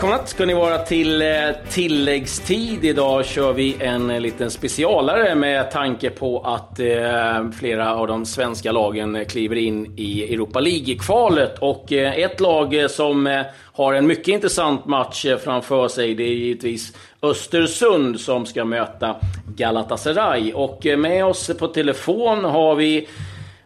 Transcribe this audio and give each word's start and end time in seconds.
välkomna 0.00 0.26
ska 0.26 0.46
ni 0.46 0.54
vara 0.54 0.78
till 0.78 1.22
eh, 1.22 1.28
tilläggstid. 1.70 2.84
Idag 2.84 3.26
kör 3.26 3.52
vi 3.52 3.76
en 3.80 4.10
eh, 4.10 4.20
liten 4.20 4.50
specialare 4.50 5.34
med 5.34 5.70
tanke 5.70 6.10
på 6.10 6.40
att 6.40 6.80
eh, 6.80 7.50
flera 7.58 7.94
av 7.94 8.06
de 8.06 8.26
svenska 8.26 8.72
lagen 8.72 9.24
kliver 9.24 9.56
in 9.56 9.94
i 9.96 10.34
Europa 10.34 10.60
League-kvalet. 10.60 11.58
Och 11.58 11.92
ett 11.92 12.40
lag 12.40 12.90
som 12.90 13.44
har 13.72 13.94
en 13.94 14.06
mycket 14.06 14.28
intressant 14.28 14.86
match 14.86 15.26
framför 15.44 15.88
sig, 15.88 16.14
det 16.14 16.24
är 16.24 16.34
givetvis 16.34 16.96
Östersund 17.22 18.20
som 18.20 18.46
ska 18.46 18.64
möta 18.64 19.16
Galatasaray. 19.56 20.52
Och 20.52 20.86
med 20.98 21.24
oss 21.24 21.50
på 21.58 21.66
telefon 21.66 22.44
har 22.44 22.74
vi 22.74 23.08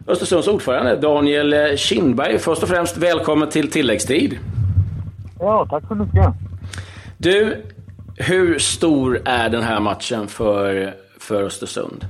Östersunds 0.07 0.47
ordförande 0.47 0.95
Daniel 0.95 1.77
Kindberg. 1.77 2.39
Först 2.39 2.63
och 2.63 2.69
främst 2.69 2.97
välkommen 2.97 3.49
till 3.49 3.71
tilläggstid. 3.71 4.39
Ja, 5.39 5.65
tack 5.69 5.87
så 5.87 5.95
mycket. 5.95 6.33
Du, 7.17 7.63
hur 8.17 8.59
stor 8.59 9.17
är 9.25 9.49
den 9.49 9.61
här 9.61 9.79
matchen 9.79 10.27
för, 10.27 10.93
för 11.19 11.43
Östersund? 11.43 12.03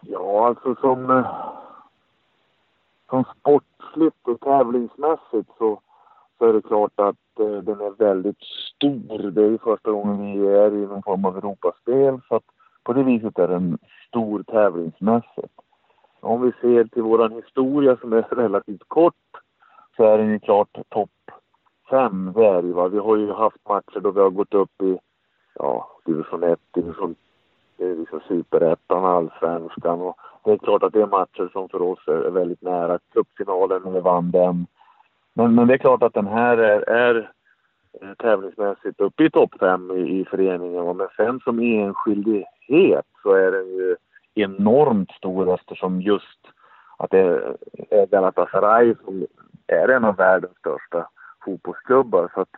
Ja, 0.00 0.46
alltså 0.46 0.74
som, 0.80 1.10
eh, 1.10 1.26
som 3.10 3.24
sportsligt 3.38 4.28
och 4.28 4.40
tävlingsmässigt 4.40 5.50
så, 5.58 5.80
så 6.38 6.48
är 6.48 6.52
det 6.52 6.62
klart 6.62 6.92
att 7.00 7.40
eh, 7.40 7.56
den 7.62 7.80
är 7.80 8.04
väldigt 8.04 8.42
stor. 8.74 9.30
Det 9.30 9.42
är 9.42 9.50
ju 9.50 9.58
första 9.58 9.90
gången 9.90 10.32
vi 10.32 10.46
är 10.46 10.74
i 10.74 10.86
någon 10.86 11.02
form 11.02 11.24
av 11.24 11.36
Europaspel 11.36 12.20
så 12.28 12.36
att 12.36 12.44
på 12.84 12.92
det 12.92 13.02
viset 13.02 13.38
är 13.38 13.48
den 13.48 13.78
stor 14.08 14.42
tävlingsmässigt. 14.42 15.54
Om 16.20 16.42
vi 16.42 16.52
ser 16.60 16.84
till 16.84 17.02
vår 17.02 17.28
historia 17.28 17.96
som 17.96 18.12
är 18.12 18.22
relativt 18.30 18.88
kort 18.88 19.14
så 19.96 20.04
är 20.04 20.18
den 20.18 20.28
ju 20.28 20.38
klart 20.38 20.78
topp 20.88 21.10
fem 21.90 22.32
väl. 22.32 22.72
Va? 22.72 22.88
Vi 22.88 22.98
har 22.98 23.16
ju 23.16 23.32
haft 23.32 23.68
matcher 23.68 24.00
då 24.00 24.10
vi 24.10 24.20
har 24.20 24.30
gått 24.30 24.54
upp 24.54 24.82
i 24.82 24.98
ja, 25.54 25.88
division 26.04 26.42
1, 26.42 26.58
division 26.74 27.14
det 27.78 27.84
är 27.84 27.96
liksom 27.96 28.20
superettan, 28.28 29.04
allsvenskan 29.04 30.00
och 30.00 30.16
det 30.44 30.52
är 30.52 30.58
klart 30.58 30.82
att 30.82 30.92
det 30.92 31.02
är 31.02 31.06
matcher 31.06 31.48
som 31.52 31.68
för 31.68 31.82
oss 31.82 32.08
är 32.08 32.30
väldigt 32.30 32.62
nära. 32.62 32.98
Cupfinalen 33.12 33.82
när 33.82 33.90
vi 33.90 34.00
vann 34.00 34.30
den. 34.30 34.66
Men, 35.34 35.54
men 35.54 35.66
det 35.66 35.74
är 35.74 35.78
klart 35.78 36.02
att 36.02 36.14
den 36.14 36.26
här 36.26 36.58
är, 36.58 36.88
är 36.88 37.30
eh, 38.02 38.14
tävlingsmässigt 38.18 39.00
uppe 39.00 39.24
i 39.24 39.30
topp 39.30 39.54
fem 39.60 39.90
i, 39.90 40.20
i 40.20 40.24
föreningen. 40.24 40.96
Men 40.96 41.08
sen 41.16 41.40
som 41.40 41.58
enskildhet 41.58 43.06
så 43.22 43.32
är 43.32 43.52
den 43.52 43.66
ju 43.66 43.96
enormt 44.34 45.10
stor 45.10 45.54
eftersom 45.54 46.00
just 46.00 46.40
att 46.96 47.10
det 47.10 47.20
är 47.90 48.06
Galatasaray 48.06 48.94
som 49.04 49.26
är 49.66 49.88
en 49.88 50.04
av 50.04 50.16
världens 50.16 50.56
största 50.58 51.08
fotbollsklubbar. 51.46 52.30
Så 52.34 52.40
att 52.40 52.48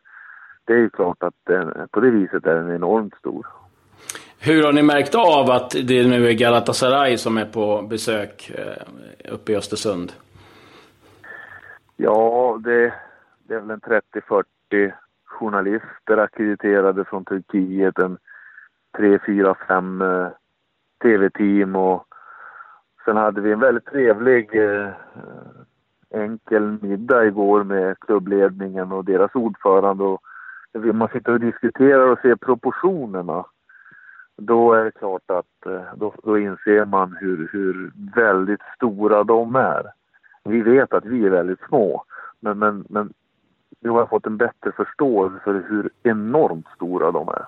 det 0.64 0.72
är 0.72 0.78
ju 0.78 0.90
klart 0.90 1.22
att 1.22 1.34
den, 1.44 1.88
på 1.90 2.00
det 2.00 2.10
viset 2.10 2.46
är 2.46 2.54
den 2.54 2.74
enormt 2.74 3.14
stor. 3.14 3.46
Hur 4.40 4.62
har 4.64 4.72
ni 4.72 4.82
märkt 4.82 5.14
av 5.14 5.50
att 5.50 5.70
det 5.70 6.06
nu 6.06 6.28
är 6.28 6.32
Galatasaray 6.32 7.16
som 7.16 7.38
är 7.38 7.44
på 7.44 7.82
besök 7.82 8.50
eh, 8.50 9.32
uppe 9.32 9.52
i 9.52 9.56
Östersund? 9.56 10.12
Ja, 11.96 12.58
det, 12.64 12.94
det 13.48 13.54
är 13.54 13.60
väl 13.60 13.70
en 13.70 13.80
30-40 13.80 14.92
journalister 15.24 16.16
akkrediterade 16.16 17.04
från 17.04 17.24
Turkiet, 17.24 17.98
en 17.98 18.18
3, 18.96 19.18
4, 19.26 19.56
5 19.68 20.02
eh, 20.02 20.28
tv-team 21.02 21.76
och 21.76 22.04
sen 23.04 23.16
hade 23.16 23.40
vi 23.40 23.52
en 23.52 23.60
väldigt 23.60 23.86
trevlig 23.86 24.54
eh, 24.54 24.88
enkel 26.10 26.78
middag 26.82 27.24
igår 27.24 27.64
med 27.64 28.00
klubbledningen 28.00 28.92
och 28.92 29.04
deras 29.04 29.34
ordförande. 29.34 30.04
Och 30.04 30.22
man 30.74 31.08
sitter 31.08 31.32
och 31.32 31.40
diskuterar 31.40 32.06
och 32.06 32.18
ser 32.18 32.36
proportionerna. 32.36 33.44
Då 34.36 34.72
är 34.72 34.84
det 34.84 34.90
klart 34.90 35.30
att 35.30 35.66
eh, 35.66 35.82
då, 35.96 36.14
då 36.22 36.38
inser 36.38 36.84
man 36.84 37.16
hur, 37.20 37.48
hur 37.52 37.92
väldigt 38.14 38.60
stora 38.76 39.24
de 39.24 39.56
är. 39.56 39.82
Vi 40.44 40.60
vet 40.62 40.92
att 40.92 41.04
vi 41.04 41.26
är 41.26 41.30
väldigt 41.30 41.60
små, 41.68 42.04
men, 42.40 42.58
men, 42.58 42.84
men 42.88 43.12
nu 43.80 43.90
har 43.90 44.06
fått 44.06 44.26
en 44.26 44.36
bättre 44.36 44.72
förståelse 44.72 45.38
för 45.44 45.64
hur 45.68 45.90
enormt 46.02 46.66
stora 46.76 47.10
de 47.10 47.28
är. 47.28 47.44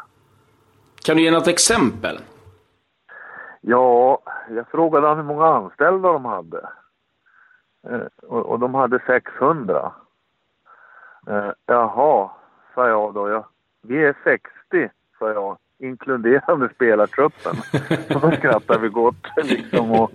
Kan 1.05 1.17
du 1.17 1.23
ge 1.23 1.31
något 1.31 1.49
exempel? 1.49 2.19
Ja, 3.61 4.23
jag 4.51 4.69
frågade 4.69 5.07
han 5.07 5.17
hur 5.17 5.25
många 5.25 5.47
anställda 5.47 6.13
de 6.13 6.25
hade. 6.25 6.69
Eh, 7.89 8.29
och, 8.29 8.47
och, 8.47 8.59
de 8.59 8.75
hade 8.75 8.99
600. 9.07 9.93
Eh, 11.27 11.51
jaha, 11.67 12.31
sa 12.75 12.89
jag 12.89 13.15
då. 13.15 13.29
Ja, 13.29 13.49
vi 13.83 14.05
är 14.05 14.15
60, 14.25 14.91
sa 15.19 15.33
jag, 15.33 15.59
inkluderande 15.79 16.69
spelartruppen. 16.75 17.55
Så 18.09 18.19
då 18.19 18.31
skrattade 18.31 18.79
vi 18.79 18.89
gott 18.89 19.27
liksom. 19.37 19.93
Och 19.93 20.11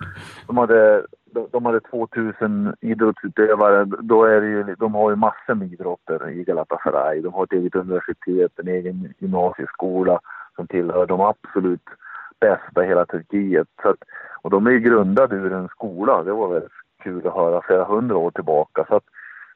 de 0.47 0.57
hade, 0.57 1.05
de 1.51 1.65
hade 1.65 1.79
2000 1.79 2.75
idrottsutövare. 2.81 3.85
Då 3.85 4.23
är 4.23 4.41
det 4.41 4.47
ju, 4.47 4.75
de 4.75 4.95
har 4.95 5.09
ju 5.09 5.15
massor 5.15 5.53
med 5.55 5.73
idrotter 5.73 6.29
i 6.29 6.43
Galatasaray. 6.43 7.21
De 7.21 7.33
har 7.33 7.43
ett 7.43 7.53
eget 7.53 7.75
universitet, 7.75 8.59
en 8.59 8.67
egen 8.67 9.13
gymnasieskola 9.17 10.19
som 10.55 10.67
tillhör 10.67 11.05
de 11.05 11.21
absolut 11.21 11.89
bästa 12.39 12.85
i 12.85 12.87
hela 12.87 13.05
Turkiet. 13.05 13.67
Så 13.81 13.89
att, 13.89 13.97
och 14.41 14.49
de 14.49 14.67
är 14.67 14.71
ju 14.71 14.79
grundade 14.79 15.35
ur 15.35 15.53
en 15.53 15.67
skola. 15.67 16.23
Det 16.23 16.31
var 16.31 16.47
väldigt 16.47 16.71
kul 17.05 17.27
att 17.27 17.33
höra 17.33 17.61
flera 17.61 17.85
hundra 17.85 18.17
år 18.17 18.31
tillbaka. 18.31 18.85
Så 18.89 18.95
att 18.95 19.03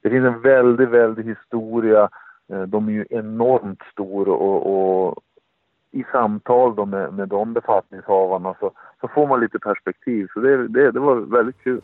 det 0.02 0.10
finns 0.10 0.26
en 0.26 0.42
väldigt, 0.42 0.90
väldigt 0.90 1.26
historia. 1.26 2.10
Eh, 2.52 2.62
de 2.62 2.88
är 2.88 2.92
ju 2.92 3.06
enormt 3.10 3.82
stora 3.92 4.32
och, 4.32 4.60
och 4.74 5.24
i 5.92 6.04
samtal 6.12 6.76
då 6.76 6.86
med, 6.86 7.14
med 7.14 7.28
de 7.28 7.54
befattningshavarna 7.54 8.56
så, 8.60 8.72
så 9.02 9.08
får 9.08 9.28
man 9.28 9.40
lite 9.40 9.60
perspektiv. 9.60 10.28
Så 10.34 10.40
det, 10.40 10.68
det, 10.68 10.92
det 10.92 11.00
var 11.00 11.16
väldigt 11.16 11.64
kul. 11.64 11.82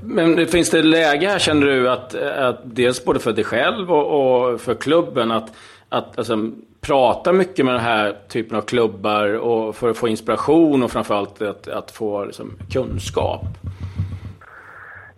Men 0.00 0.46
finns 0.46 0.70
det 0.70 0.82
läge 0.82 1.28
här 1.28 1.38
känner 1.38 1.66
du 1.66 1.90
att, 1.90 2.14
att 2.14 2.60
dels 2.64 3.04
både 3.04 3.18
för 3.18 3.32
dig 3.32 3.44
själv 3.44 3.92
och, 3.92 4.06
och 4.52 4.60
för 4.60 4.74
klubben 4.74 5.30
att, 5.30 5.56
att 5.88 6.18
alltså, 6.18 6.50
prata 6.80 7.32
mycket 7.32 7.64
med 7.64 7.74
den 7.74 7.82
här 7.82 8.16
typen 8.28 8.56
av 8.56 8.62
klubbar 8.62 9.38
och 9.38 9.76
för 9.76 9.90
att 9.90 9.96
få 9.96 10.08
inspiration 10.08 10.82
och 10.82 10.90
framförallt 10.90 11.42
att, 11.42 11.68
att 11.68 11.90
få 11.90 12.24
liksom, 12.24 12.52
kunskap? 12.72 13.44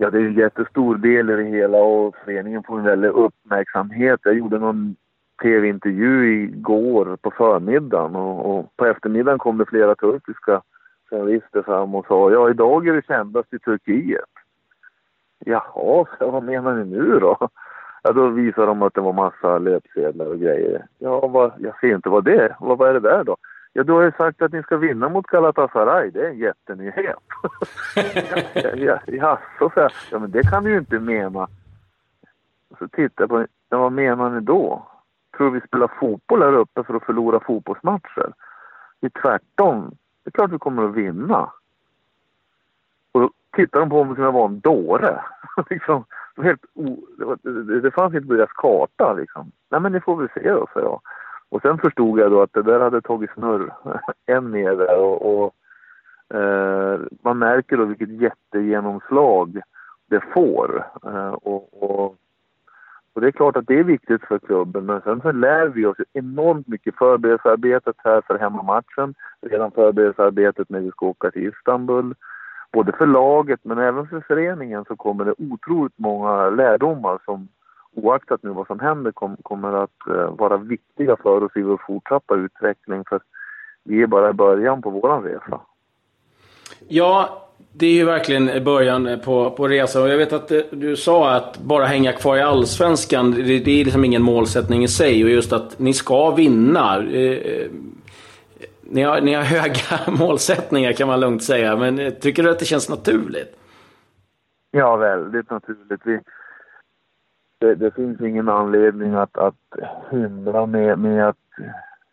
Ja, 0.02 0.10
det 0.10 0.18
är 0.18 0.22
en 0.22 0.34
jättestor 0.34 0.96
del 0.96 1.30
i 1.30 1.36
det 1.36 1.44
hela 1.44 1.78
och 1.78 2.16
föreningen 2.24 2.62
får 2.62 2.78
en 2.78 2.84
väldig 2.84 3.08
uppmärksamhet. 3.08 4.20
Jag 4.22 4.34
gjorde 4.34 4.58
någon 4.58 4.96
tv-intervju 5.42 6.42
igår 6.42 7.16
på 7.22 7.30
förmiddagen 7.30 8.16
och, 8.16 8.50
och, 8.50 8.76
på 8.76 8.86
eftermiddagen 8.86 9.38
kom 9.38 9.58
det 9.58 9.66
flera 9.66 9.94
turkiska 9.94 10.62
journalister 11.10 11.62
fram 11.62 11.94
och 11.94 12.06
sa 12.06 12.30
ja, 12.30 12.50
idag 12.50 12.88
är 12.88 12.92
det 12.92 13.06
kändast 13.06 13.54
i 13.54 13.58
Turkiet. 13.58 14.30
Jaha, 15.38 16.06
vad 16.20 16.42
menar 16.42 16.74
ni 16.74 16.84
nu 16.84 17.18
då? 17.18 17.36
Ja, 18.02 18.12
då 18.12 18.28
visade 18.28 18.66
de 18.66 18.82
att 18.82 18.94
det 18.94 19.00
var 19.00 19.12
massa 19.12 19.58
löpsedlar 19.58 20.26
och 20.26 20.40
grejer. 20.40 20.86
Ja, 20.98 21.26
vad, 21.26 21.52
jag 21.58 21.80
ser 21.80 21.94
inte 21.94 22.08
vad 22.08 22.24
det 22.24 22.36
är. 22.36 22.56
Vad, 22.60 22.78
vad 22.78 22.88
är 22.88 22.94
det 22.94 23.00
där 23.00 23.24
då? 23.24 23.36
Ja, 23.72 23.82
du 23.84 23.92
har 23.92 24.02
ju 24.02 24.12
sagt 24.12 24.42
att 24.42 24.52
ni 24.52 24.62
ska 24.62 24.76
vinna 24.76 25.08
mot 25.08 25.26
Galatasaray. 25.26 26.10
Det 26.10 26.26
är 26.26 26.30
en 26.30 26.38
jättenyhet. 26.38 27.16
ja, 28.54 28.72
ja, 28.74 29.00
jaså, 29.06 29.70
så 29.74 29.88
ja, 30.10 30.18
men 30.18 30.30
det 30.30 30.42
kan 30.50 30.64
du 30.64 30.70
ju 30.70 30.78
inte 30.78 30.98
mena. 30.98 31.48
Så 32.78 32.88
tittar 32.88 33.22
jag 33.22 33.28
på 33.28 33.46
ja, 33.68 33.78
vad 33.78 33.92
menar 33.92 34.30
ni 34.30 34.40
då? 34.40 34.86
Tror 35.36 35.50
vi 35.50 35.60
spelar 35.60 35.90
fotboll 36.00 36.42
här 36.42 36.52
uppe 36.52 36.84
för 36.84 36.94
att 36.94 37.04
förlora 37.04 37.40
fotbollsmatcher? 37.40 38.32
Det 39.00 39.06
är 39.06 39.20
tvärtom. 39.20 39.90
Det 40.24 40.28
är 40.28 40.32
klart 40.32 40.52
vi 40.52 40.58
kommer 40.58 40.84
att 40.84 40.94
vinna. 40.94 41.52
Och 43.12 43.20
då 43.20 43.30
tittar 43.52 43.80
de 43.80 43.90
på 43.90 44.04
mig 44.04 44.14
som 44.14 44.24
jag 44.24 44.32
var 44.32 44.44
en 44.44 44.60
dåre. 44.60 45.24
liksom, 45.70 46.04
det, 46.36 46.42
helt 46.42 46.64
o, 46.74 46.98
det, 47.42 47.62
det, 47.62 47.80
det 47.80 47.90
fanns 47.90 48.14
inte 48.14 48.28
på 48.28 48.34
deras 48.34 48.52
karta 48.52 49.12
liksom. 49.12 49.52
Nej 49.68 49.80
men 49.80 49.92
ni 49.92 50.00
får 50.00 50.16
väl 50.16 50.28
se 50.34 50.50
då, 50.50 50.66
sa 50.74 50.80
jag. 50.80 51.00
Och 51.50 51.62
sen 51.62 51.78
förstod 51.78 52.18
jag 52.18 52.30
då 52.30 52.42
att 52.42 52.52
det 52.52 52.62
där 52.62 52.80
hade 52.80 53.00
tagit 53.00 53.30
snurr 53.30 53.72
än 54.26 54.50
mer 54.50 54.76
där 54.76 54.98
och, 54.98 55.44
och 55.44 55.54
eh, 56.36 57.00
man 57.22 57.38
märker 57.38 57.76
då 57.76 57.84
vilket 57.84 58.20
jättegenomslag 58.20 59.60
det 60.10 60.20
får. 60.34 60.86
Eh, 61.04 61.32
och, 61.32 61.82
och, 61.82 62.16
och, 63.12 63.20
det 63.20 63.26
är 63.26 63.30
klart 63.30 63.56
att 63.56 63.66
det 63.66 63.78
är 63.78 63.84
viktigt 63.84 64.22
för 64.22 64.38
klubben 64.38 64.86
men 64.86 65.00
sen 65.00 65.20
så 65.20 65.32
lär 65.32 65.66
vi 65.66 65.86
oss 65.86 65.96
enormt 66.12 66.68
mycket 66.68 66.94
förberedelsearbetet 66.96 67.96
här 67.98 68.20
för 68.20 68.38
hemmamatchen, 68.38 69.14
redan 69.40 69.70
förberedelsearbetet 69.70 70.70
när 70.70 70.80
vi 70.80 70.90
ska 70.90 71.06
åka 71.06 71.30
till 71.30 71.48
Istanbul. 71.48 72.14
Både 72.72 72.92
för 72.92 73.06
laget 73.06 73.60
men 73.62 73.78
även 73.78 74.06
för 74.06 74.20
föreningen 74.20 74.84
så 74.84 74.96
kommer 74.96 75.24
det 75.24 75.34
otroligt 75.38 75.98
många 75.98 76.50
lärdomar 76.50 77.18
som 77.24 77.48
oaktat 77.96 78.42
nu 78.42 78.50
vad 78.50 78.66
som 78.66 78.80
händer 78.80 79.12
kom, 79.12 79.36
kommer 79.42 79.72
att 79.72 79.90
uh, 80.08 80.36
vara 80.36 80.56
viktiga 80.56 81.16
för 81.16 81.44
oss 81.44 81.52
i 81.56 81.62
vår 81.62 81.82
fortsatta 81.86 82.34
utveckling 82.34 83.04
för 83.08 83.20
vi 83.84 84.02
är 84.02 84.06
bara 84.06 84.30
i 84.30 84.32
början 84.32 84.82
på 84.82 84.90
våran 84.90 85.22
resa. 85.22 85.60
Ja, 86.88 87.46
det 87.72 87.86
är 87.86 87.92
ju 87.92 88.04
verkligen 88.04 88.64
början 88.64 89.20
på, 89.24 89.50
på 89.50 89.68
resan. 89.68 90.02
Och 90.02 90.08
jag 90.08 90.18
vet 90.18 90.32
att 90.32 90.52
du 90.70 90.96
sa 90.96 91.30
att 91.30 91.58
bara 91.58 91.84
hänga 91.84 92.12
kvar 92.12 92.36
i 92.36 92.40
Allsvenskan, 92.40 93.30
det, 93.30 93.42
det 93.42 93.80
är 93.80 93.84
liksom 93.84 94.04
ingen 94.04 94.22
målsättning 94.22 94.84
i 94.84 94.88
sig. 94.88 95.24
Och 95.24 95.30
just 95.30 95.52
att 95.52 95.78
ni 95.78 95.92
ska 95.92 96.30
vinna. 96.30 96.98
Eh, 96.98 97.70
ni, 98.82 99.02
har, 99.02 99.20
ni 99.20 99.34
har 99.34 99.42
höga 99.56 100.18
målsättningar 100.18 100.92
kan 100.92 101.08
man 101.08 101.20
lugnt 101.20 101.42
säga. 101.42 101.76
Men 101.76 102.14
tycker 102.20 102.42
du 102.42 102.50
att 102.50 102.58
det 102.58 102.64
känns 102.64 102.88
naturligt? 102.88 103.56
Ja, 104.70 104.96
väldigt 104.96 105.50
naturligt. 105.50 106.00
Vi, 106.04 106.20
det, 107.60 107.74
det 107.74 107.94
finns 107.94 108.20
ingen 108.20 108.48
anledning 108.48 109.14
att, 109.14 109.38
att 109.38 109.54
hindra 110.10 110.66
med, 110.66 110.98
med 110.98 111.28
att 111.28 111.36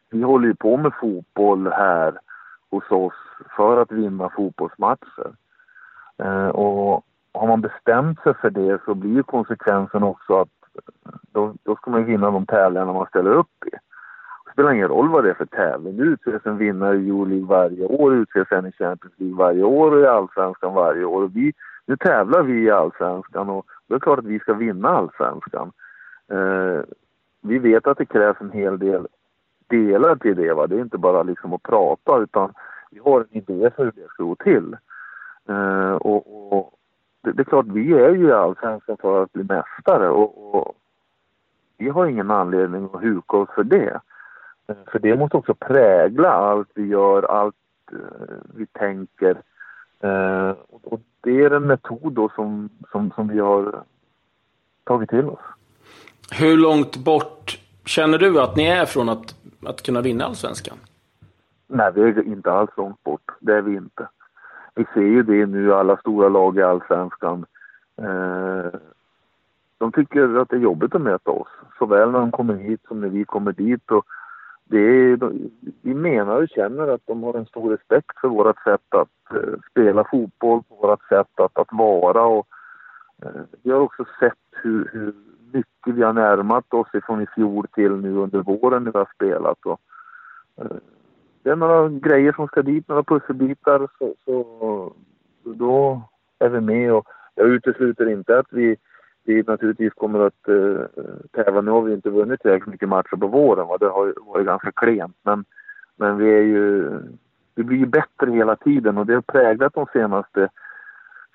vi 0.10 0.22
håller 0.22 0.48
ju 0.48 0.56
på 0.56 0.78
med 0.78 0.92
fotboll 1.02 1.68
här 1.68 2.20
hos 2.72 2.92
oss 2.92 3.14
för 3.56 3.82
att 3.82 3.92
vinna 3.92 4.30
fotbollsmatcher. 4.30 5.32
Eh, 6.18 6.48
och 6.48 7.06
har 7.34 7.48
man 7.48 7.62
bestämt 7.62 8.20
sig 8.20 8.34
för 8.34 8.50
det 8.50 8.82
så 8.86 8.96
blir 8.96 9.24
konsekvensen 9.24 10.04
också 10.04 10.40
att 10.40 10.50
då, 11.32 11.54
då 11.64 11.76
ska 11.76 11.92
man 11.92 12.06
vinna 12.06 12.32
de 12.32 12.46
tävlingar 12.46 12.86
man 12.86 13.08
ställer 13.08 13.32
upp 13.32 13.66
i. 13.66 13.70
Det 14.46 14.52
spelar 14.52 14.72
ingen 14.72 14.88
roll 14.88 15.10
vad 15.10 15.24
det 15.24 15.30
är 15.30 15.34
för 15.34 15.46
tävling. 15.46 15.96
Nu 15.96 16.04
utses 16.04 16.46
en 16.46 16.58
vinnare 16.58 16.98
i 16.98 17.10
Euroleague 17.10 17.48
varje 17.48 17.86
år, 17.86 18.16
utses 18.16 18.52
en 18.52 18.66
i 18.66 18.72
Champions 18.72 19.14
League 19.18 19.38
varje 19.38 19.64
år 19.64 19.92
och 19.92 20.02
i 20.02 20.08
Allsvenskan 20.08 20.74
varje 20.74 21.06
år. 21.06 21.24
Och 21.24 21.36
vi, 21.36 21.54
nu 21.86 21.98
tävlar 21.98 22.44
vi 22.44 22.64
i 22.64 22.72
Allsvenskan 22.72 23.50
och 23.50 23.66
det 23.88 23.95
är 23.95 24.00
klart 24.00 24.19
att 24.19 24.25
vi 24.25 24.39
ska 24.39 24.54
vinna 24.54 24.89
Allsvenskan. 24.89 25.72
Eh, 26.31 26.81
vi 27.42 27.60
vet 27.60 27.88
att 27.88 27.98
det 27.98 28.06
krävs 28.06 28.38
en 28.42 28.51
hel 28.51 28.80
del 28.80 29.07
delar 29.68 30.16
till 30.16 30.36
det. 30.36 30.54
Va? 30.54 30.68
Det 30.68 30.75
är 30.75 30.81
inte 30.81 30.98
bara 30.98 31.24
liksom 31.24 31.54
att 31.54 31.63
prata 31.63 32.18
utan 32.18 32.54
vi 32.92 33.00
har 33.00 33.19
en 33.19 33.38
idé 33.38 33.69
för 33.75 33.84
hur 33.84 33.92
det 33.92 34.07
ska 34.07 34.24
gå 34.24 34.36
till. 34.36 34.78
Eh, 35.50 35.94
och, 35.94 36.54
och 36.54 36.74
det, 37.22 37.31
det, 37.31 37.42
är 37.42 37.44
klart, 37.44 37.66
vi 37.66 37.94
är 37.94 38.10
ju 38.10 38.28
i 38.28 38.31
Allsvenskan 38.31 38.98
för 38.98 39.24
att 39.24 39.34
bli 39.34 39.44
mästare 39.44 40.10
och, 40.10 40.56
och, 40.56 40.75
vi 41.78 41.89
har 41.89 42.06
ingen 42.06 42.31
anledning 42.31 42.89
att 42.94 43.04
huka 43.04 43.38
oss 43.38 43.50
för 43.56 43.63
det. 43.63 44.00
Eh, 44.68 44.75
för 44.92 45.00
det 45.00 45.16
måste 45.16 45.38
också 45.38 45.54
prägla 45.54 46.31
allt 46.31 46.69
vi 46.75 46.86
gör, 46.88 47.24
allt 47.24 47.56
eh, 47.92 48.36
vi 48.56 48.66
tänker. 48.66 49.38
Och, 50.70 50.94
och, 50.94 51.00
det 51.22 51.44
är 51.44 51.52
en 51.52 51.68
metod 51.68 52.14
då 52.14 52.30
som, 52.36 52.70
som, 52.92 53.12
som 53.16 53.28
vi 53.28 53.40
har 53.40 53.84
tagit 54.84 55.10
till 55.10 55.26
oss. 55.26 55.40
Hur 56.32 56.58
långt 56.58 56.98
bort 56.98 57.60
känner 57.86 58.18
du 58.18 58.42
att 58.42 58.56
ni 58.56 58.66
är 58.66 58.86
från 58.86 59.10
att, 59.10 59.36
att 59.66 59.84
kunna 59.84 60.02
vinna 60.02 60.26
Allsvenskan? 60.26 60.78
Nej, 61.68 61.92
vi 61.96 62.02
är 62.02 62.28
inte 62.28 62.52
alls 62.52 62.70
långt 62.78 63.04
bort. 63.04 63.32
Det 63.40 63.54
är 63.54 63.62
vi 63.62 63.76
inte. 63.76 64.08
Vi 64.76 64.86
ser 64.94 65.02
ju 65.02 65.24
det 65.24 65.46
nu, 65.46 65.74
alla 65.74 65.98
stora 65.98 66.30
lag 66.30 66.58
i 66.58 66.62
Allsvenskan. 66.62 67.46
Eh, 68.02 68.80
de 69.78 69.92
tycker 69.92 70.36
att 70.38 70.50
det 70.50 70.56
är 70.56 70.60
jobbigt 70.60 70.96
att 70.96 71.02
möta 71.02 71.32
oss, 71.32 71.48
såväl 71.78 72.12
när 72.12 72.20
de 72.20 72.32
kommer 72.32 72.54
hit 72.54 72.82
som 72.88 73.02
när 73.02 73.10
vi 73.10 73.26
kommer 73.26 73.52
dit. 73.52 73.92
Och 73.92 74.06
det 74.69 74.78
är, 74.78 75.31
vi 75.81 75.94
menar 75.94 76.42
och 76.42 76.50
känner 76.50 76.88
att 76.88 77.02
de 77.06 77.24
har 77.24 77.34
en 77.34 77.46
stor 77.46 77.69
respekt 77.69 78.19
för 78.22 78.28
vårt 78.28 78.64
sätt 78.64 78.81
att 78.90 79.36
eh, 79.36 79.60
spela 79.72 80.04
fotboll, 80.12 80.64
vårt 80.68 81.08
sätt 81.08 81.40
att, 81.40 81.60
att 81.60 81.68
vara. 81.72 82.25
Och, 82.25 82.48
eh, 83.24 83.42
vi 83.64 83.72
har 83.72 83.80
också 83.80 84.06
sett 84.19 84.34
hur, 84.52 84.90
hur 84.94 85.14
mycket 85.52 85.96
vi 85.96 86.04
har 86.04 86.14
närmat 86.14 86.74
oss 86.74 86.88
ifrån 86.94 87.22
i 87.22 87.28
fjol 87.36 87.68
till 87.68 87.92
nu 87.92 88.16
under 88.16 88.40
våren 88.40 88.84
när 88.84 88.92
vi 88.92 88.98
har 88.98 89.10
spelat. 89.16 89.66
Och, 89.66 89.80
eh, 90.58 90.78
det 91.44 91.50
är 91.50 91.56
några 91.56 91.90
grejer 91.90 92.34
som 92.34 92.48
ska 92.48 92.62
dit, 92.62 92.88
några 92.88 93.04
pusselbitar, 93.04 93.88
så, 93.98 94.13
så 94.25 94.94
då 95.44 96.02
är 96.40 96.50
vi 96.50 96.62
med. 96.62 96.94
Och 96.94 97.08
jag 97.36 97.48
utesluter 97.48 98.10
inte 98.10 98.40
att 98.40 98.48
vi, 98.50 98.78
vi 99.27 99.44
naturligtvis 99.47 99.94
kommer 99.94 100.19
att 100.19 100.47
eh, 100.47 101.06
tävla. 101.31 101.62
Nu 101.62 101.71
har 101.71 101.81
vi 101.81 101.94
inte 101.94 102.09
vunnit 102.09 102.41
tillräckligt 102.41 102.71
mycket 102.71 102.89
matcher 102.89 103.15
på 103.15 103.27
våren, 103.27 103.68
va? 103.68 103.77
det 103.77 103.85
har 103.85 104.13
varit 104.33 104.45
ganska 104.45 104.71
klent. 104.71 105.18
Men, 105.24 105.45
men 105.95 106.18
vi 106.18 106.29
är 106.29 106.41
ju, 106.41 106.91
vi 107.56 107.63
blir 107.63 107.77
ju 107.77 107.85
bättre 107.85 108.31
hela 108.31 108.56
tiden 108.56 108.97
och 108.97 109.06
det 109.06 109.13
har 109.13 109.21
präglat 109.21 109.74
de 109.74 109.85
senaste 109.94 110.50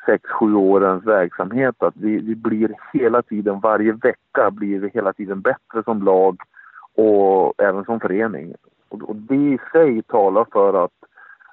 sex, 0.06 0.30
sju 0.30 0.54
årens 0.54 1.06
verksamhet 1.06 1.82
att 1.82 1.96
vi, 1.96 2.18
vi 2.18 2.34
blir 2.34 2.74
hela 2.92 3.22
tiden, 3.22 3.60
varje 3.60 3.92
vecka 3.92 4.50
blir 4.50 4.80
vi 4.80 4.88
hela 4.88 5.12
tiden 5.12 5.40
bättre 5.40 5.82
som 5.84 6.02
lag 6.02 6.36
och 6.94 7.62
även 7.62 7.84
som 7.84 8.00
förening. 8.00 8.54
Och, 8.88 9.02
och 9.02 9.16
det 9.16 9.34
i 9.34 9.58
sig 9.72 10.02
talar 10.02 10.46
för 10.52 10.84
att 10.84 11.04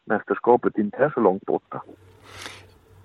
mästerskapet 0.05 0.77
inte 0.77 0.97
är 0.97 1.09
så 1.09 1.19
långt 1.19 1.45
borta. 1.45 1.81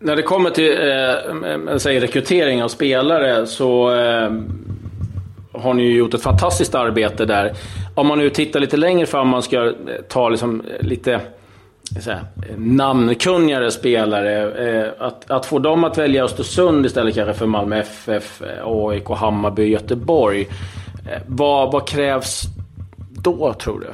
När 0.04 0.16
det 0.16 0.22
kommer 0.22 0.50
till 0.50 0.72
eh, 0.72 1.70
eh 1.70 1.76
säger 1.76 2.00
rekrytering 2.00 2.62
av 2.62 2.68
spelare 2.68 3.46
så 3.46 3.94
eh, 3.94 4.32
har 5.52 5.74
ni 5.74 5.82
ju 5.82 5.96
gjort 5.96 6.14
ett 6.14 6.22
fantastiskt 6.22 6.74
arbete 6.74 7.24
där. 7.24 7.52
Om 7.94 8.06
man 8.06 8.18
nu 8.18 8.30
tittar 8.30 8.60
lite 8.60 8.76
längre 8.76 9.06
fram, 9.06 9.28
man 9.28 9.42
ska 9.42 9.72
ta 10.08 10.28
liksom 10.28 10.62
lite 10.80 11.20
här, 12.06 12.20
namnkunnigare 12.56 13.70
spelare. 13.70 14.52
Eh, 14.52 14.92
att, 14.98 15.30
att 15.30 15.46
få 15.46 15.58
dem 15.58 15.84
att 15.84 15.98
välja 15.98 16.24
Östersund 16.24 16.86
istället 16.86 17.14
kanske 17.14 17.34
för 17.34 17.46
Malmö 17.46 17.76
FF, 17.76 18.42
eh, 18.42 18.62
AIK, 18.64 19.08
Hammarby, 19.08 19.64
Göteborg. 19.64 20.40
Eh, 21.10 21.22
vad, 21.28 21.72
vad 21.72 21.88
krävs 21.88 22.42
då, 23.24 23.52
tror 23.52 23.80
du? 23.80 23.86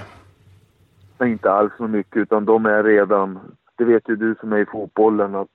inte 1.27 1.51
alls 1.51 1.73
så 1.77 1.89
mycket 1.89 2.17
utan 2.17 2.45
de 2.45 2.67
är 2.67 2.83
redan, 2.83 3.39
det 3.79 3.85
vet 3.85 4.09
ju 4.09 4.17
du 4.17 4.35
som 4.41 4.53
är 4.53 4.59
i 4.59 4.67
fotbollen 4.67 5.35
att, 5.35 5.49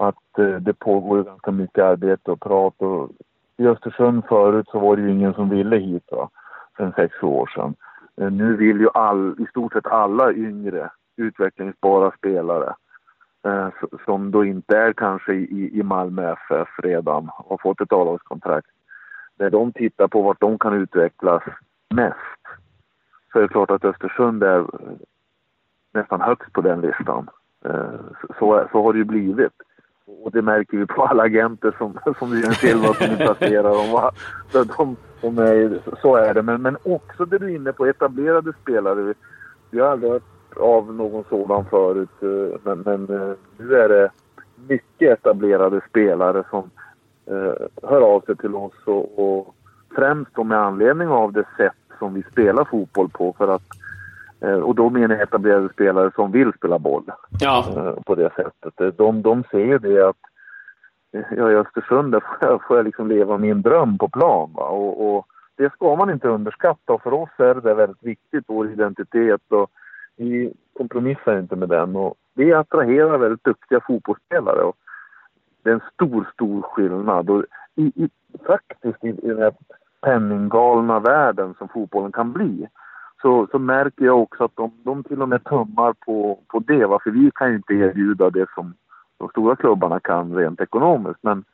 att 0.00 0.38
eh, 0.38 0.56
det 0.56 0.72
pågår 0.72 1.22
ganska 1.22 1.50
mycket 1.50 1.84
arbete 1.84 2.30
och 2.30 2.40
prat 2.40 2.74
och 2.78 3.10
i 3.56 3.66
Östersund 3.66 4.24
förut 4.28 4.66
så 4.68 4.78
var 4.78 4.96
det 4.96 5.02
ju 5.02 5.10
ingen 5.10 5.34
som 5.34 5.48
ville 5.48 5.76
hit 5.76 6.08
va, 6.10 6.28
sen 6.76 6.86
en 6.86 6.92
sex 6.92 7.22
år 7.22 7.46
sedan. 7.54 7.74
Eh, 8.16 8.30
nu 8.30 8.56
vill 8.56 8.80
ju 8.80 8.88
all, 8.94 9.36
i 9.38 9.46
stort 9.46 9.72
sett 9.72 9.86
alla 9.86 10.32
yngre 10.32 10.90
utvecklingsbara 11.16 12.12
spelare 12.18 12.74
eh, 13.44 13.68
som 14.04 14.30
då 14.30 14.44
inte 14.44 14.76
är 14.76 14.92
kanske 14.92 15.32
i, 15.32 15.78
i 15.78 15.82
Malmö 15.82 16.32
FF 16.32 16.68
redan 16.82 17.30
har 17.34 17.58
fått 17.62 17.80
ett 17.80 17.92
avlagskontrakt. 17.92 18.68
När 19.38 19.50
de 19.50 19.72
tittar 19.72 20.08
på 20.08 20.22
vart 20.22 20.40
de 20.40 20.58
kan 20.58 20.74
utvecklas 20.74 21.42
mest 21.90 22.40
så 23.32 23.38
är 23.38 23.42
det 23.42 23.48
klart 23.48 23.70
att 23.70 23.84
Östersund 23.84 24.42
är 24.42 24.58
eh, 24.58 24.96
nästan 25.92 26.20
högst 26.20 26.52
på 26.52 26.60
den 26.60 26.80
listan. 26.80 27.28
Eh, 27.64 28.00
så, 28.38 28.68
så 28.72 28.82
har 28.82 28.92
det 28.92 28.98
ju 28.98 29.04
blivit. 29.04 29.52
Och 30.22 30.30
det 30.32 30.42
märker 30.42 30.78
vi 30.78 30.86
på 30.86 31.02
alla 31.02 31.22
agenter 31.22 31.74
som, 31.78 31.98
som 32.18 32.30
Björn 32.30 32.54
Silva 32.54 32.94
som 32.94 33.06
vi 33.10 33.16
placerar. 33.16 34.12
De, 34.52 34.68
de, 34.76 34.96
de 35.20 35.38
är, 35.38 35.80
så 36.02 36.16
är 36.16 36.34
det. 36.34 36.42
Men, 36.42 36.62
men 36.62 36.76
också 36.82 37.24
det 37.24 37.38
du 37.38 37.46
är 37.46 37.54
inne 37.54 37.72
på, 37.72 37.86
etablerade 37.86 38.52
spelare. 38.62 39.02
Vi, 39.02 39.14
vi 39.70 39.80
har 39.80 39.88
aldrig 39.88 40.12
hört 40.12 40.22
av 40.56 40.94
någon 40.94 41.24
sådan 41.28 41.64
förut. 41.64 42.22
Eh, 42.22 42.60
men, 42.62 42.80
men 42.80 43.20
eh, 43.20 43.36
nu 43.58 43.74
är 43.74 43.88
det 43.88 44.10
mycket 44.68 45.18
etablerade 45.18 45.80
spelare 45.90 46.44
som 46.50 46.70
eh, 47.26 47.66
hör 47.82 48.00
av 48.00 48.20
sig 48.20 48.36
till 48.36 48.54
oss 48.54 48.74
och, 48.84 49.18
och 49.18 49.54
främst 49.94 50.34
då 50.34 50.44
med 50.44 50.58
anledning 50.58 51.08
av 51.08 51.32
det 51.32 51.44
sätt 51.56 51.72
som 51.98 52.14
vi 52.14 52.22
spelar 52.22 52.64
fotboll 52.64 53.08
på 53.08 53.32
för 53.38 53.48
att 53.48 53.62
och 54.42 54.74
då 54.74 54.90
menar 54.90 55.14
jag 55.14 55.22
etablerade 55.22 55.68
spelare 55.68 56.10
som 56.14 56.32
vill 56.32 56.52
spela 56.52 56.78
boll 56.78 57.04
ja. 57.40 57.64
Eh, 57.76 58.02
på 58.02 58.14
det 58.14 58.30
sättet. 58.36 58.80
Eh, 58.80 58.86
de, 58.86 59.22
de 59.22 59.44
ser 59.50 59.78
det 59.78 60.08
att 60.08 60.16
ja, 61.10 61.50
i 61.50 61.54
Östersund 61.54 62.12
där 62.12 62.20
får 62.20 62.48
jag, 62.48 62.66
får 62.66 62.76
jag 62.76 62.84
liksom 62.84 63.08
leva 63.08 63.38
min 63.38 63.62
dröm 63.62 63.98
på 63.98 64.08
plan. 64.08 64.50
Och, 64.54 65.16
och, 65.16 65.26
det 65.56 65.72
ska 65.72 65.96
man 65.96 66.10
inte 66.10 66.28
underskatta 66.28 66.92
och 66.92 67.02
för 67.02 67.12
oss 67.12 67.30
är 67.38 67.54
det 67.54 67.74
väldigt 67.74 68.02
viktigt, 68.02 68.44
vår 68.46 68.72
identitet. 68.72 69.40
Och 69.48 69.70
vi 70.16 70.52
kompromissar 70.76 71.38
inte 71.38 71.56
med 71.56 71.68
den. 71.68 71.96
Och 71.96 72.14
vi 72.34 72.52
attraherar 72.52 73.18
väldigt 73.18 73.44
duktiga 73.44 73.80
fotbollsspelare. 73.86 74.62
Och 74.62 74.76
det 75.62 75.70
är 75.70 75.74
en 75.74 75.80
stor, 75.94 76.30
stor 76.34 76.62
skillnad. 76.62 77.30
Och 77.30 77.44
i, 77.74 77.82
i, 77.82 78.10
faktiskt 78.46 79.04
i, 79.04 79.08
i 79.08 79.28
den 79.28 79.38
här 79.38 79.52
penninggalna 80.00 81.00
världen 81.00 81.54
som 81.58 81.68
fotbollen 81.68 82.12
kan 82.12 82.32
bli 82.32 82.68
så, 83.22 83.46
så 83.50 83.58
märker 83.58 84.04
jag 84.04 84.22
också 84.22 84.44
att 84.44 84.56
de, 84.56 84.72
de 84.82 85.04
till 85.04 85.22
och 85.22 85.28
med 85.28 85.44
tummar 85.44 85.92
på, 85.92 86.38
på 86.48 86.58
det. 86.58 86.86
Va? 86.86 86.98
För 87.02 87.10
vi 87.10 87.30
kan 87.34 87.50
ju 87.50 87.56
inte 87.56 87.74
erbjuda 87.74 88.30
det 88.30 88.46
som 88.54 88.74
de 89.18 89.28
stora 89.28 89.56
klubbarna 89.56 90.00
kan 90.00 90.36
rent 90.36 90.60
ekonomiskt. 90.60 91.18
Men 91.22 91.44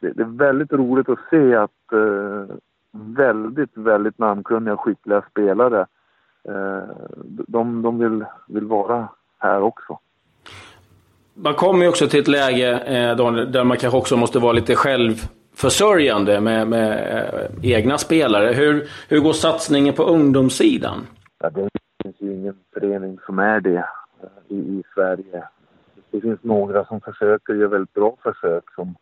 det, 0.00 0.12
det 0.12 0.22
är 0.22 0.36
väldigt 0.36 0.72
roligt 0.72 1.08
att 1.08 1.18
se 1.30 1.54
att 1.54 1.92
eh, 1.92 2.56
väldigt, 2.92 3.70
väldigt 3.74 4.18
namnkunniga 4.18 4.74
och 4.74 4.80
skickliga 4.80 5.22
spelare 5.30 5.86
eh, 6.48 6.82
de, 7.24 7.82
de 7.82 7.98
vill, 7.98 8.24
vill 8.48 8.66
vara 8.66 9.08
här 9.38 9.62
också. 9.62 9.98
Man 11.34 11.54
kommer 11.54 11.82
ju 11.82 11.88
också 11.88 12.06
till 12.06 12.20
ett 12.20 12.28
läge 12.28 12.70
eh, 12.72 13.46
där 13.46 13.64
man 13.64 13.76
kanske 13.76 13.98
också 13.98 14.16
måste 14.16 14.38
vara 14.38 14.52
lite 14.52 14.74
själv 14.74 15.14
försörjande 15.54 16.40
med, 16.40 16.68
med 16.68 17.16
eh, 17.16 17.72
egna 17.72 17.98
spelare. 17.98 18.52
Hur, 18.52 18.88
hur 19.08 19.20
går 19.20 19.32
satsningen 19.32 19.94
på 19.94 20.02
ungdomssidan? 20.02 21.06
Ja, 21.38 21.50
det 21.50 21.68
finns 22.02 22.16
ju 22.18 22.34
ingen 22.34 22.56
förening 22.74 23.18
som 23.26 23.38
är 23.38 23.60
det 23.60 23.76
eh, 23.76 24.28
i, 24.48 24.56
i 24.56 24.82
Sverige. 24.94 25.44
det 26.10 26.20
finns 26.20 26.42
några 26.42 26.84
som 26.84 27.00
försöker, 27.00 27.54
gör 27.54 27.66
väldigt 27.66 27.94
bra 27.94 28.16
försök 28.22 28.64
som 28.74 28.94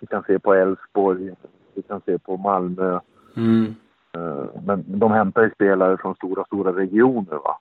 vi 0.00 0.06
kan 0.06 0.22
se 0.22 0.38
på 0.38 0.54
Elfsborg, 0.54 1.34
vi 1.74 1.82
kan 1.82 2.00
se 2.06 2.18
på 2.18 2.36
Malmö. 2.36 3.00
Mm. 3.36 3.74
Eh, 4.12 4.44
men 4.66 4.84
de 4.86 5.12
hämtar 5.12 5.42
ju 5.42 5.50
spelare 5.50 5.96
från 5.96 6.14
stora, 6.14 6.44
stora 6.44 6.72
regioner 6.72 7.36
va. 7.44 7.58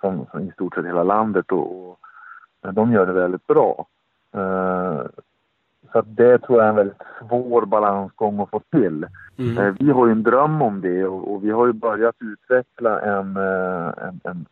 Från, 0.00 0.26
från 0.26 0.48
i 0.48 0.52
stort 0.52 0.74
sett 0.74 0.86
hela 0.86 1.02
landet 1.02 1.52
och, 1.52 1.90
och 1.90 1.98
de 2.72 2.92
gör 2.92 3.06
det 3.06 3.12
väldigt 3.12 3.46
bra. 3.46 3.86
Så 5.94 6.02
det 6.02 6.38
tror 6.38 6.58
jag 6.58 6.64
är 6.64 6.70
en 6.70 6.76
väldigt 6.76 7.02
svår 7.20 7.66
balansgång 7.66 8.40
att 8.40 8.50
få 8.50 8.60
till. 8.70 9.06
Mm. 9.38 9.58
Uh, 9.58 9.74
vi 9.80 9.90
har 9.90 10.06
ju 10.06 10.12
en 10.12 10.22
dröm 10.22 10.62
om 10.62 10.80
det 10.80 11.04
och, 11.04 11.44
vi 11.44 11.50
har 11.50 11.66
ju 11.66 11.72
börjat 11.72 12.14
utveckla 12.18 13.00
en, 13.00 13.36
uh, 13.36 13.92
en, 13.98 14.20
en 14.24 14.46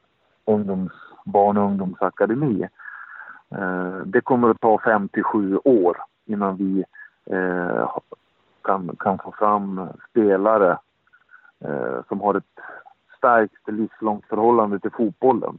ungdoms, 0.44 0.92
barn 1.24 1.56
och 1.56 1.64
ungdomsakademi. 1.64 2.68
det 4.04 4.20
kommer 4.20 4.50
att 4.50 4.60
ta 4.60 4.80
57 4.84 5.58
år 5.64 5.96
innan 6.26 6.56
vi 6.56 6.84
kan, 8.62 8.96
kan 8.98 9.18
få 9.18 9.32
fram 9.38 9.88
spelare 10.10 10.78
som 12.08 12.20
har 12.20 12.34
ett 12.34 12.58
starkt 13.18 13.68
livslångt 13.68 14.26
förhållande 14.26 14.78
till 14.78 14.90
fotbollen 14.90 15.58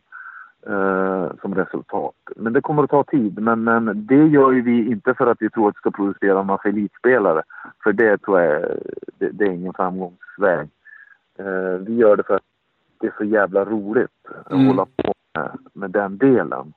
eh, 0.68 1.32
som 1.42 1.56
resultat. 1.56 2.16
Men 2.36 2.54
det 2.54 2.62
kommer 2.62 2.84
att 2.84 2.90
ta 2.90 3.04
tid. 3.04 3.40
Men, 3.40 3.64
men 3.64 4.06
det 4.06 4.28
gör 4.28 4.52
ju 4.52 4.62
vi 4.62 4.92
inte 4.92 5.14
för 5.14 5.28
att 5.28 5.42
vi 5.42 5.50
tror 5.50 5.68
att 5.68 5.76
vi 5.76 5.78
ska 5.78 5.92
producera 5.92 6.40
en 6.40 6.46
massa 6.46 6.70
elitspelare. 6.70 7.44
För 7.84 7.94
det 7.94 8.18
tror 8.18 8.42
jag 8.42 8.62
det, 9.18 9.30
det 9.30 9.46
är 9.46 9.52
ingen 9.52 9.74
framgångsväg. 9.74 10.70
Eh, 11.40 11.78
vi 11.80 11.96
gör 11.96 12.16
det 12.16 12.24
för 12.24 12.36
att 12.36 12.44
det 13.00 13.08
är 13.08 13.14
så 13.18 13.24
jävla 13.24 13.66
roligt 13.66 14.28
att 14.46 14.52
mm. 14.52 14.68
hålla 14.68 14.86
på 14.86 15.14
med, 15.34 15.58
med 15.74 15.92
den 15.92 16.18
delen. 16.18 16.74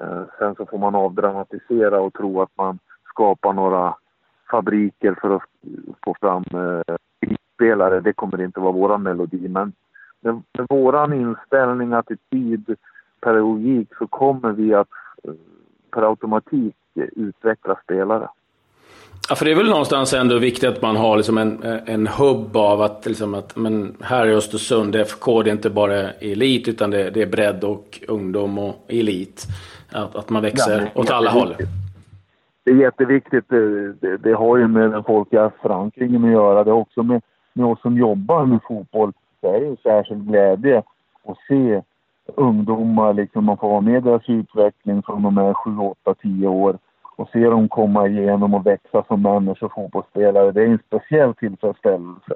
Eh, 0.00 0.22
sen 0.38 0.54
så 0.54 0.66
får 0.66 0.78
man 0.78 0.94
avdramatisera 0.94 2.00
och 2.00 2.14
tro 2.14 2.42
att 2.42 2.56
man 2.56 2.78
skapar 3.08 3.52
några 3.52 3.94
fabriker 4.50 5.18
för 5.20 5.36
att 5.36 5.42
få 6.04 6.14
fram 6.20 6.44
eh. 6.54 6.96
Det 8.02 8.12
kommer 8.12 8.42
inte 8.42 8.60
vara 8.60 8.72
våran 8.72 9.02
melodi. 9.02 9.48
Men 9.48 9.72
med, 10.20 10.42
med 10.52 10.66
våran 10.68 11.12
inställning, 11.12 11.92
attityd, 11.92 12.76
pedagogik 13.26 13.88
så 13.98 14.06
kommer 14.06 14.52
vi 14.52 14.74
att 14.74 14.88
eh, 15.24 15.34
per 15.90 16.02
automatik 16.02 16.74
utveckla 17.16 17.76
spelare. 17.84 18.28
Ja, 19.28 19.34
för 19.34 19.44
det 19.44 19.50
är 19.50 19.54
väl 19.56 19.70
någonstans 19.70 20.14
ändå 20.14 20.38
viktigt 20.38 20.68
att 20.68 20.82
man 20.82 20.96
har 20.96 21.16
liksom 21.16 21.38
en, 21.38 21.62
en 21.86 22.06
hubb 22.06 22.56
av 22.56 22.82
att, 22.82 23.06
liksom 23.06 23.34
att 23.34 23.56
men 23.56 23.96
här 24.00 24.26
i 24.26 24.34
Östersund, 24.34 24.96
FK, 24.96 25.42
det 25.42 25.50
är 25.50 25.52
inte 25.52 25.70
bara 25.70 26.10
elit 26.10 26.68
utan 26.68 26.90
det, 26.90 27.10
det 27.10 27.22
är 27.22 27.26
bredd 27.26 27.64
och 27.64 28.00
ungdom 28.08 28.58
och 28.58 28.74
elit. 28.88 29.46
Att, 29.92 30.16
att 30.16 30.30
man 30.30 30.42
växer 30.42 30.90
ja, 30.94 31.00
åt 31.00 31.10
alla 31.10 31.30
håll. 31.30 31.54
Det 32.64 32.70
är 32.70 32.74
jätteviktigt. 32.74 33.44
Det, 33.48 33.92
det, 33.92 34.16
det, 34.16 34.32
har 34.32 34.56
ju 34.56 34.68
med 34.68 34.90
den 34.90 35.04
folkliga 35.04 35.50
förankringen 35.62 36.24
att 36.24 36.30
göra. 36.30 36.64
Det 36.64 36.70
har 36.70 36.78
också 36.78 37.02
med, 37.02 37.22
med 37.52 37.66
oss 37.66 37.80
som 37.82 37.98
jobbar 37.98 38.44
med 38.44 38.60
fotboll. 38.68 39.12
Det 39.40 39.48
är 39.48 39.64
en 39.64 39.76
särskild 39.82 40.28
glädje 40.28 40.82
att 41.24 41.36
se 41.48 41.82
ungdomar, 42.34 43.14
liksom 43.14 43.44
man 43.44 43.56
får 43.56 43.68
vara 43.68 43.80
med 43.80 43.96
i 43.96 44.00
deras 44.00 44.28
utveckling 44.28 45.02
från 45.02 45.22
de 45.22 45.38
är 45.38 45.54
7, 45.54 45.70
8, 45.78 46.14
10 46.14 46.48
år 46.48 46.78
och 47.16 47.28
se 47.32 47.44
dem 47.44 47.68
komma 47.68 48.08
igenom 48.08 48.54
och 48.54 48.66
växa 48.66 49.04
som 49.08 49.22
människor 49.22 49.66
och 49.66 49.72
fotbollsspelare. 49.72 50.52
Det 50.52 50.62
är 50.62 50.66
en 50.66 50.78
speciell 50.86 51.34
tillfredsställelse. 51.34 52.34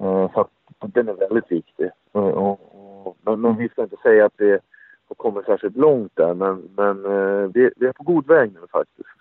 Eh, 0.00 0.32
så 0.32 0.40
att 0.40 0.50
den 0.94 1.08
är 1.08 1.14
väldigt 1.14 1.52
viktig. 1.52 1.90
Men, 3.22 3.56
vi 3.56 3.68
ska 3.68 3.82
inte 3.82 3.96
säga 4.02 4.26
att 4.26 4.36
det 4.36 4.60
har 5.08 5.14
kommit 5.16 5.46
särskilt 5.46 5.76
långt 5.76 6.12
där, 6.14 6.34
men, 6.34 6.68
men 6.76 7.04
eh, 7.04 7.50
vi, 7.54 7.70
vi 7.76 7.86
är 7.86 7.92
på 7.92 8.02
god 8.02 8.26
väg 8.26 8.52
nu 8.52 8.60
faktiskt 8.72 9.19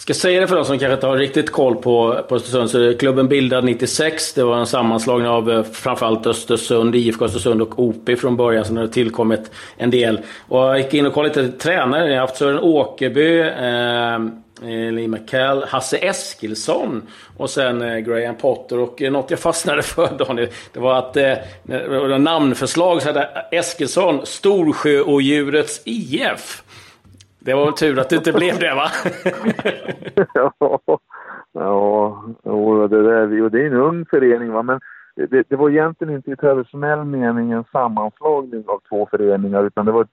ska 0.00 0.14
säga 0.14 0.40
det 0.40 0.46
för 0.46 0.56
de 0.56 0.64
som 0.64 0.78
kanske 0.78 0.94
inte 0.94 1.06
har 1.06 1.16
riktigt 1.16 1.50
koll 1.50 1.76
på, 1.76 2.24
på 2.28 2.34
Östersund. 2.34 2.70
Så 2.70 2.98
klubben 2.98 3.28
bildad 3.28 3.64
96. 3.64 4.32
Det 4.34 4.44
var 4.44 4.58
en 4.58 4.66
sammanslagning 4.66 5.28
av 5.28 5.50
eh, 5.50 5.62
framförallt 5.62 6.26
Östersund, 6.26 6.94
IFK 6.94 7.24
Östersund 7.24 7.62
och 7.62 7.78
OP 7.78 8.18
från 8.18 8.36
början. 8.36 8.64
Sen 8.64 8.76
har 8.76 8.84
det 8.84 8.92
tillkommit 8.92 9.50
en 9.76 9.90
del. 9.90 10.20
Och 10.48 10.58
jag 10.58 10.78
gick 10.78 10.94
in 10.94 11.06
och 11.06 11.14
kollade 11.14 11.42
lite 11.42 11.58
tränare. 11.58 12.06
Ni 12.06 12.14
har 12.14 12.20
haft 12.20 12.36
Sören 12.36 12.58
Åkerby, 12.58 13.40
eh, 13.40 14.14
eh 14.14 14.92
Lee 14.92 15.08
McCall, 15.08 15.64
Hasse 15.64 15.96
Eskilsson 15.96 17.02
och 17.36 17.50
sen 17.50 17.82
eh, 17.82 17.98
Graham 17.98 18.36
Potter. 18.36 18.78
Och 18.78 19.02
eh, 19.02 19.12
något 19.12 19.30
jag 19.30 19.40
fastnade 19.40 19.82
för 19.82 20.08
Daniel, 20.18 20.48
det 20.72 20.80
var 20.80 20.98
att 20.98 21.16
eh, 21.16 21.34
det 21.62 21.88
var 21.88 22.18
namnförslag 22.18 23.02
så 23.02 23.08
hade 23.08 23.28
Eskilsson 23.52 24.20
Storsjö 24.24 25.00
och 25.00 25.22
djurets 25.22 25.82
IF. 25.84 26.62
Det 27.40 27.54
var 27.54 27.64
väl 27.64 27.74
tur 27.74 27.98
att 27.98 28.08
det 28.10 28.16
inte 28.16 28.32
blev 28.32 28.58
det 28.58 28.74
va? 28.74 28.88
ja, 31.52 32.22
ja 32.42 32.88
det, 32.90 33.02
där, 33.02 33.50
det 33.50 33.62
är 33.62 33.66
en 33.66 33.72
ung 33.72 34.06
förening 34.10 34.52
va, 34.52 34.62
men 34.62 34.80
det, 35.14 35.44
det, 35.48 35.56
var 35.56 35.70
egentligen 35.70 36.14
inte 36.14 36.30
i 36.30 36.36
traditionell 36.36 37.04
mening 37.04 37.52
en 37.52 37.64
sammanslagning 37.72 38.64
av 38.66 38.80
två 38.88 39.08
föreningar 39.10 39.64
utan 39.64 39.86
det 39.86 39.92
var 39.92 40.06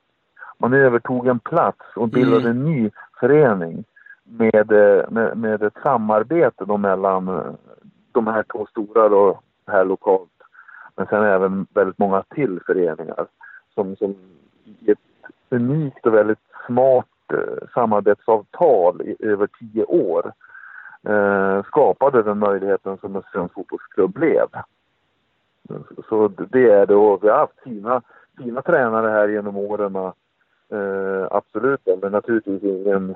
man 0.57 0.73
övertog 0.73 1.27
en 1.27 1.39
plats 1.39 1.85
och 1.95 2.09
bildade 2.09 2.49
mm. 2.49 2.57
en 2.57 2.65
ny 2.65 2.89
förening 3.19 3.83
med, 4.23 4.67
med, 5.11 5.37
med 5.37 5.63
ett 5.63 5.77
samarbete 5.83 6.65
då 6.65 6.77
mellan 6.77 7.27
eh, 7.27 7.53
de 8.11 8.27
här 8.27 8.43
två 8.43 8.65
stora 8.65 9.09
då, 9.09 9.39
här 9.67 9.85
lokalt 9.85 10.29
men 10.95 11.07
sen 11.07 11.23
även 11.23 11.67
väldigt 11.73 11.97
många 11.97 12.23
till 12.35 12.59
föreningar 12.65 13.27
som, 13.73 13.95
som 13.95 14.15
i 14.63 14.91
ett 14.91 14.99
unikt 15.49 16.05
och 16.05 16.13
väldigt 16.13 16.39
smart 16.65 17.05
eh, 17.05 17.16
Eh, 17.33 17.67
samarbetsavtal 17.73 19.01
i 19.01 19.15
över 19.19 19.47
tio 19.47 19.83
år 19.83 20.33
eh, 21.03 21.63
skapade 21.63 22.23
den 22.23 22.39
möjligheten 22.39 22.97
som 22.97 23.15
Östersunds 23.15 23.53
fotbollsklubb 23.53 24.13
blev. 24.13 24.47
Så 26.09 26.27
det 26.27 26.71
är 26.71 26.85
det 26.85 26.95
och 26.95 27.23
vi 27.23 27.29
har 27.29 27.37
haft 27.37 27.59
fina, 27.63 28.01
fina 28.37 28.61
tränare 28.61 29.09
här 29.09 29.27
genom 29.27 29.57
åren. 29.57 29.95
Eh, 30.69 31.27
absolut, 31.31 31.81
men 32.01 32.11
naturligtvis 32.11 32.63
ingen, 32.63 33.15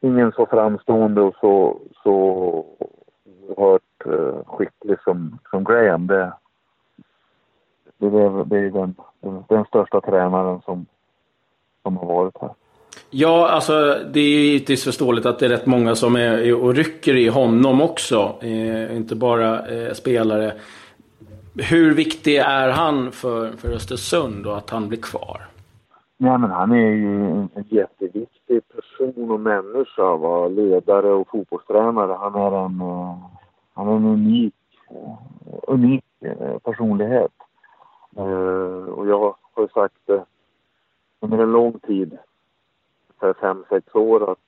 ingen 0.00 0.32
så 0.32 0.46
framstående 0.46 1.20
och 1.20 1.34
så, 1.40 1.80
så 2.02 2.12
oerhört 3.48 4.06
eh, 4.06 4.44
skicklig 4.46 4.98
som, 5.04 5.38
som 5.50 5.64
Graham. 5.64 6.06
Det, 6.06 6.32
det, 7.98 8.06
är, 8.06 8.44
det 8.44 8.58
är 8.58 8.70
den, 8.70 8.94
den, 9.20 9.44
den 9.48 9.64
största 9.64 10.00
tränaren 10.00 10.60
som, 10.60 10.86
som 11.82 11.96
har 11.96 12.06
varit 12.06 12.38
här. 12.40 12.50
Ja, 13.10 13.48
alltså 13.48 13.72
det 14.12 14.20
är 14.20 14.40
givetvis 14.40 14.84
förståeligt 14.84 15.26
att 15.26 15.38
det 15.38 15.46
är 15.46 15.50
rätt 15.50 15.66
många 15.66 15.94
som 15.94 16.16
är 16.16 16.64
och 16.64 16.74
rycker 16.74 17.16
i 17.16 17.28
honom 17.28 17.82
också. 17.82 18.34
Eh, 18.42 18.96
inte 18.96 19.16
bara 19.16 19.66
eh, 19.66 19.92
spelare. 19.92 20.52
Hur 21.70 21.94
viktig 21.94 22.36
är 22.36 22.68
han 22.68 23.12
för, 23.12 23.50
för 23.50 23.68
Östersund 23.72 24.46
och 24.46 24.56
att 24.56 24.70
han 24.70 24.88
blir 24.88 25.00
kvar? 25.00 25.46
Nej, 26.18 26.38
men 26.38 26.50
han 26.50 26.72
är 26.72 26.90
ju 26.90 27.30
en 27.54 27.64
jätteviktig 27.68 28.68
person 28.68 29.30
och 29.30 29.40
människa, 29.40 30.16
va? 30.16 30.48
ledare 30.48 31.12
och 31.12 31.28
fotbollstränare. 31.28 32.12
Han 32.12 32.34
är 32.34 32.64
en, 32.64 32.80
eh, 32.80 33.16
han 33.74 33.88
är 33.88 33.96
en 33.96 34.04
unik, 34.04 34.54
eh, 34.90 35.58
unik 35.66 36.04
eh, 36.20 36.58
personlighet. 36.58 37.32
och 38.96 39.06
jag 39.06 39.34
har 39.54 39.62
ju 39.62 39.68
sagt 39.68 39.94
det 40.06 40.24
under 41.20 41.38
en 41.38 41.52
lång 41.52 41.78
tid 41.78 42.18
för 43.20 43.32
fem, 43.32 43.64
sex 43.68 43.94
år 43.94 44.32
att 44.32 44.38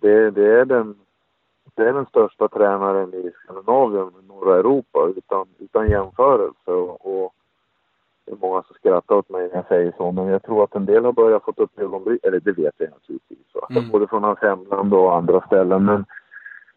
det, 0.00 0.30
det, 0.30 0.60
är 0.60 0.64
den, 0.64 0.94
det 1.74 1.82
är 1.82 1.92
den 1.92 2.06
största 2.06 2.48
tränaren 2.48 3.14
i 3.14 3.30
Skandinavien, 3.42 4.12
norra 4.28 4.58
Europa, 4.58 5.12
utan, 5.16 5.46
utan 5.58 5.90
jämförelse. 5.90 6.70
Och, 6.70 7.24
och 7.24 7.34
det 8.24 8.32
är 8.32 8.36
många 8.36 8.62
som 8.62 8.74
skrattar 8.74 9.14
åt 9.14 9.28
mig 9.28 9.48
när 9.48 9.56
jag 9.56 9.66
säger 9.68 9.92
så, 9.96 10.12
men 10.12 10.26
jag 10.26 10.42
tror 10.42 10.64
att 10.64 10.74
en 10.74 10.86
del 10.86 11.04
har 11.04 11.12
börjat 11.12 11.44
fått 11.44 11.58
upp 11.58 11.78
ögonbryn, 11.78 12.18
eller 12.22 12.40
det 12.40 12.52
vet 12.52 12.74
jag 12.78 12.90
naturligtvis, 12.90 13.38
mm. 13.70 13.90
både 13.90 14.06
från 14.06 14.24
hans 14.24 14.38
hemland 14.38 14.94
och 14.94 15.16
andra 15.16 15.46
ställen. 15.46 15.84
Men, 15.84 16.04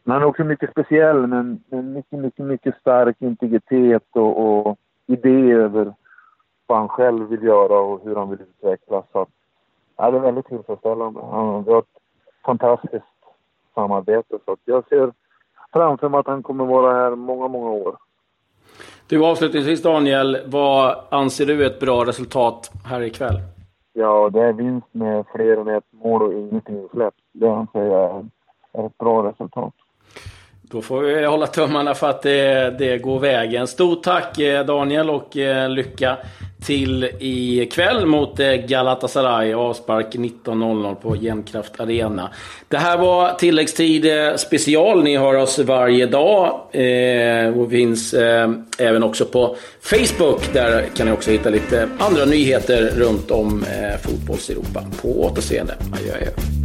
men 0.04 0.14
han 0.14 0.22
är 0.22 0.26
också 0.26 0.44
mycket 0.44 0.72
speciell, 0.72 1.28
med 1.28 1.60
en 1.70 1.94
mycket, 1.94 2.20
mycket, 2.20 2.46
mycket 2.46 2.78
stark 2.80 3.16
integritet 3.20 4.08
och, 4.12 4.68
och 4.68 4.78
idé 5.06 5.52
över 5.52 5.94
vad 6.68 6.78
han 6.78 6.90
själv 6.90 7.30
vill 7.30 7.44
göra 7.44 7.80
och 7.80 8.02
hur 8.04 8.16
han 8.16 8.30
vill 8.30 8.42
utvecklas. 8.42 9.06
Så 9.12 9.22
att 9.22 9.30
ja, 9.98 10.12
det 10.12 10.18
är 10.18 10.22
väldigt 10.22 10.46
tillfredsställande. 10.46 11.20
Vi 11.66 11.72
har 11.72 11.80
ett 11.80 11.86
fantastiskt 12.46 13.06
samarbete 13.74 14.38
så 14.46 14.58
jag 14.66 14.88
ser 14.88 15.14
framför 15.74 16.10
mig 16.10 16.20
att 16.20 16.28
han 16.28 16.44
kommer 16.44 16.66
vara 16.66 16.94
här 16.94 17.16
många, 17.16 17.48
många 17.48 17.70
år. 17.70 17.98
Du 19.08 19.26
avslutningsvis 19.26 19.84
Daniel, 19.84 20.38
vad 20.46 20.96
anser 21.10 21.46
du 21.46 21.64
är 21.64 21.68
ett 21.68 21.80
bra 21.80 22.06
resultat 22.06 22.72
här 22.86 23.02
ikväll? 23.02 23.36
Ja, 23.94 24.30
det 24.30 24.42
är 24.42 24.54
vinst 24.54 24.88
med 24.92 25.26
fler 25.36 25.58
än 25.58 25.68
ett 25.68 25.84
mål 25.92 26.22
och 26.22 26.34
ingenting 26.34 26.88
släppt. 26.92 27.20
Det 27.32 27.50
anser 27.50 27.84
jag 27.84 28.30
är 28.74 28.86
ett 28.86 28.98
bra 28.98 29.30
resultat. 29.30 29.74
Då 30.72 30.82
får 30.82 31.02
vi 31.02 31.26
hålla 31.26 31.48
tummarna 31.48 31.96
för 31.96 32.10
att 32.10 32.22
det, 32.22 32.76
det 32.80 32.98
går 32.98 33.20
vägen. 33.20 33.68
Stort 33.68 34.04
tack 34.04 34.40
eh, 34.40 34.66
Daniel 34.66 35.10
och 35.10 35.38
eh, 35.38 35.70
lycka 35.70 36.18
till 36.66 37.10
ikväll 37.20 38.06
mot 38.06 38.40
eh, 38.40 38.54
Galatasaray. 38.54 39.54
Avspark 39.54 40.16
19.00 40.16 40.96
på 40.96 41.16
Genkraft 41.16 41.80
Arena. 41.80 42.30
Det 42.68 42.78
här 42.78 42.98
var 42.98 43.34
tilläggstid 43.34 44.06
special. 44.36 45.04
Ni 45.04 45.18
hör 45.18 45.34
oss 45.34 45.60
varje 45.60 46.06
dag. 46.06 46.62
Eh, 46.72 47.60
och 47.60 47.70
finns 47.70 48.14
eh, 48.14 48.52
även 48.80 49.04
också 49.04 49.26
på 49.26 49.56
Facebook. 49.82 50.54
Där 50.54 50.82
kan 50.96 51.06
ni 51.06 51.12
också 51.12 51.32
hitta 51.32 51.50
lite 51.50 51.90
andra 52.00 52.26
nyheter 52.26 52.92
runt 52.96 53.32
om 53.32 53.64
eh, 53.64 54.00
fotbolls-Europa. 54.02 54.84
På 55.02 55.24
återseende. 55.24 55.74
Adjö, 55.94 56.14
adjö. 56.14 56.57